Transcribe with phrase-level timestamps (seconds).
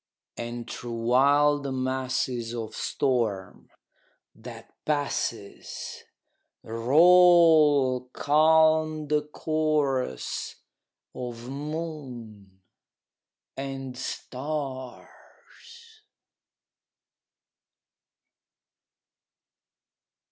[0.35, 3.69] And through wild masses of storm,
[4.33, 6.05] that passes,
[6.63, 10.55] Roll calm the chorus
[11.13, 12.61] of moon
[13.55, 15.11] and stars.